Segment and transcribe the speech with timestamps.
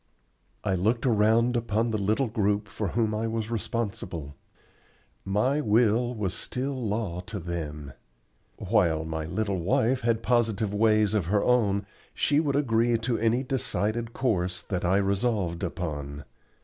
[0.63, 4.35] I looked around upon the little group for whom I was responsible.
[5.23, 7.93] My will was still law to them.
[8.57, 11.85] While my little wife had positive ways of her own,
[12.15, 16.25] she would agree to any decided course that I resolved upon.